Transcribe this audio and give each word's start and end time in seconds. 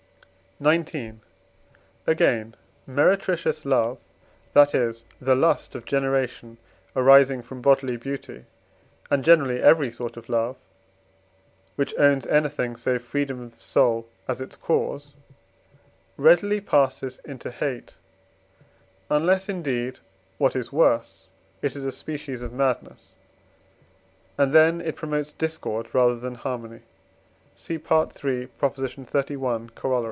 XIX. 0.63 1.15
Again, 2.05 2.55
meretricious 2.85 3.65
love, 3.65 3.97
that 4.53 4.75
is, 4.75 5.05
the 5.19 5.33
lust 5.33 5.73
of 5.73 5.85
generation 5.85 6.59
arising 6.95 7.41
from 7.41 7.63
bodily 7.63 7.97
beauty, 7.97 8.45
and 9.09 9.25
generally 9.25 9.59
every 9.59 9.91
sort 9.91 10.17
of 10.17 10.29
love, 10.29 10.55
which 11.77 11.95
owns 11.97 12.27
anything 12.27 12.75
save 12.75 13.01
freedom 13.01 13.41
of 13.41 13.59
soul 13.59 14.07
as 14.27 14.39
its 14.39 14.55
cause, 14.55 15.15
readily 16.15 16.61
passes 16.61 17.19
into 17.25 17.49
hate; 17.49 17.95
unless 19.09 19.49
indeed, 19.49 19.97
what 20.37 20.55
is 20.55 20.71
worse, 20.71 21.29
it 21.63 21.75
is 21.75 21.85
a 21.85 21.91
species 21.91 22.43
of 22.43 22.53
madness; 22.53 23.13
and 24.37 24.53
then 24.53 24.79
it 24.79 24.95
promotes 24.95 25.31
discord 25.31 25.87
rather 25.91 26.19
than 26.19 26.35
harmony 26.35 26.81
(cf. 27.57 27.83
III. 28.23 28.47
xxxi. 28.61 29.71
Coroll.). 29.71 29.99